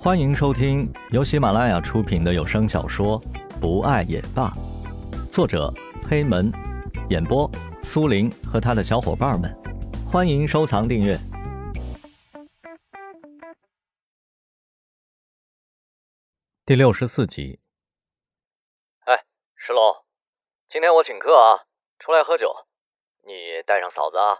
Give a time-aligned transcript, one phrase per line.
[0.00, 3.20] 欢迎收听由喜马拉雅出品的有声小说
[3.60, 4.48] 《不爱也罢》，
[5.32, 5.74] 作者
[6.08, 6.52] 黑门，
[7.10, 7.50] 演播
[7.82, 9.52] 苏林和他的小伙伴们。
[10.08, 11.18] 欢迎收藏订阅。
[16.64, 17.58] 第六十四集。
[19.00, 19.24] 哎，
[19.56, 20.04] 石龙，
[20.68, 21.66] 今天我请客啊，
[21.98, 22.54] 出来喝酒，
[23.24, 23.32] 你
[23.66, 24.38] 带上嫂子啊。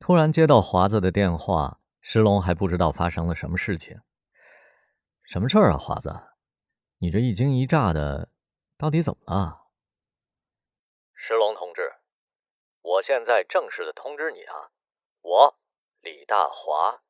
[0.00, 1.78] 突然接到华子的电话。
[2.04, 4.00] 石龙还不知道发生了什么事情。
[5.22, 6.12] 什么事儿啊，华子？
[6.98, 8.32] 你这一惊一乍的，
[8.76, 9.68] 到底怎么了？
[11.14, 11.94] 石龙同志，
[12.80, 14.72] 我现在正式的通知你啊，
[15.20, 15.58] 我
[16.00, 17.02] 李大华，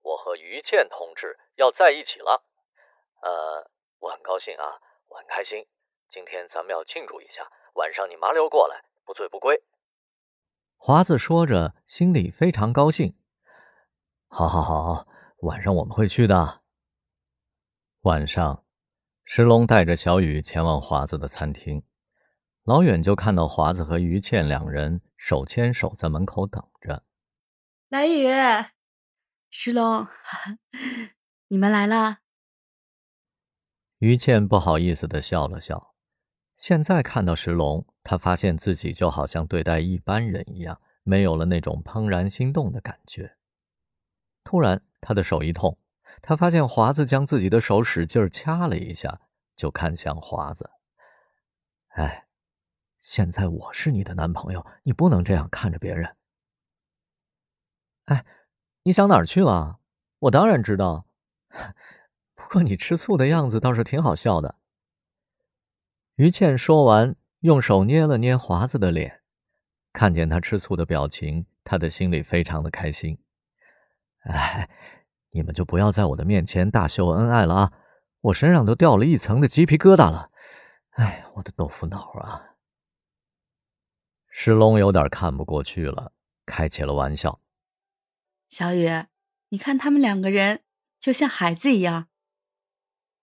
[0.00, 2.44] 我和于倩同志要在一起了。
[3.22, 3.68] 呃，
[3.98, 5.66] 我很高兴啊，我很开心。
[6.06, 9.64] 今天咱们要庆祝一下，晚上你麻溜过来，不醉不归。
[10.76, 13.19] 华子说着，心里非常高兴。
[14.32, 15.08] 好，好，好，
[15.40, 16.62] 晚上我们会去的。
[18.02, 18.64] 晚上，
[19.24, 21.82] 石龙带着小雨前往华子的餐厅，
[22.62, 27.02] 老远就看到华子和于倩两人手牵手在门口等着。
[27.88, 28.28] 来雨，
[29.50, 30.06] 石龙，
[31.48, 32.18] 你们来了。
[33.98, 35.92] 于倩不好意思的笑了笑。
[36.56, 43.36] 现在看到石龙，她发现自己就好像对待一般人一样，没有了那种怦然心动的感觉。
[44.44, 45.78] 突然，他的手一痛，
[46.22, 49.20] 他发现华子将自己的手使劲掐了一下，
[49.54, 50.70] 就看向华子
[51.94, 52.26] ：“哎，
[53.00, 56.16] 现在我是你的男朋友，你不能这样看着别人。
[58.06, 58.24] ”“哎，
[58.82, 59.78] 你想哪儿去了？
[60.20, 61.06] 我当然知道，
[62.34, 64.56] 不过你吃醋的样子倒是挺好笑的。”
[66.16, 69.22] 于倩说完，用手捏了捏华子的脸，
[69.92, 73.18] 看见他吃醋的表情，他的心里非常的开心。
[74.24, 74.68] 哎，
[75.30, 77.72] 你们就不要在我的面前大秀恩爱了啊！
[78.20, 80.30] 我身上都掉了一层的鸡皮疙瘩了。
[80.90, 82.56] 哎，我的豆腐脑啊！
[84.28, 86.12] 石龙有点看不过去了，
[86.44, 87.40] 开起了玩笑
[88.50, 88.88] ：“小雨，
[89.48, 90.62] 你看他们两个人
[91.00, 92.08] 就像孩子一样。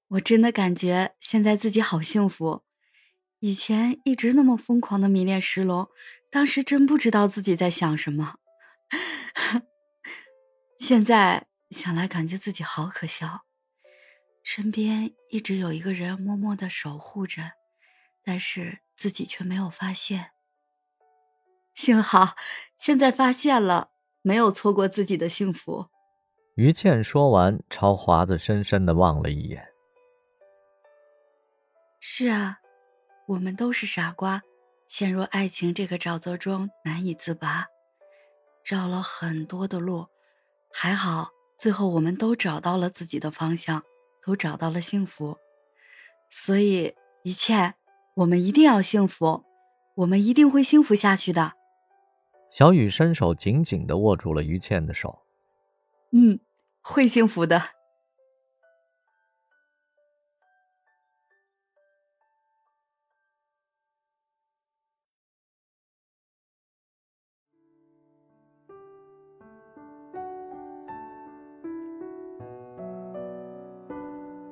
[0.07, 2.63] 我真的感觉现在自己好幸福。
[3.39, 5.87] 以前一直那么疯狂的迷恋石龙，
[6.31, 8.37] 当时真不知道自己在想什么。”
[10.77, 13.41] 现在想来，感觉自己好可笑，
[14.43, 17.51] 身边一直有一个人默默的守护着，
[18.23, 20.31] 但是自己却没有发现。
[21.73, 22.35] 幸好
[22.77, 23.89] 现在发现了，
[24.21, 25.87] 没有错过自己的幸福。
[26.55, 29.67] 于倩说完，朝华子深深的望了一眼。
[31.99, 32.59] 是啊，
[33.27, 34.41] 我们都是傻瓜，
[34.87, 37.67] 陷入爱情这个沼泽中难以自拔，
[38.63, 40.07] 绕了很多的路。
[40.71, 43.83] 还好，最后我们都找到了自己的方向，
[44.23, 45.37] 都找到了幸福。
[46.29, 47.73] 所以，一切，
[48.15, 49.43] 我们一定要幸福，
[49.95, 51.53] 我们一定会幸福下去的。
[52.51, 55.23] 小雨伸手紧紧的握住了于倩的手。
[56.11, 56.39] 嗯，
[56.81, 57.76] 会幸福的。